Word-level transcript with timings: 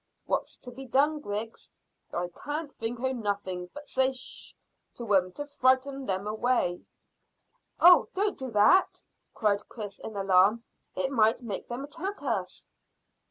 "What's 0.25 0.57
to 0.57 0.71
be 0.71 0.87
done, 0.87 1.19
Griggs?" 1.19 1.71
"I 2.11 2.29
can't 2.29 2.71
think 2.71 2.99
o' 2.99 3.11
nothing 3.11 3.69
but 3.71 3.87
say 3.87 4.11
Sh! 4.13 4.55
to 4.95 5.13
'em 5.13 5.31
to 5.33 5.45
frighten 5.45 6.07
them 6.07 6.25
away." 6.25 6.81
"Oh, 7.79 8.07
don't 8.15 8.35
do 8.35 8.49
that," 8.49 9.03
cried 9.35 9.69
Chris, 9.69 9.99
in 9.99 10.15
alarm. 10.15 10.63
"It 10.95 11.11
might 11.11 11.43
make 11.43 11.67
them 11.67 11.83
attack 11.83 12.23
us." 12.23 12.65